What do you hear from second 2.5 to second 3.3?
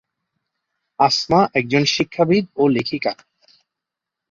ও লেখিকা।